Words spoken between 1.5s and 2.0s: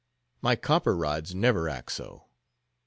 act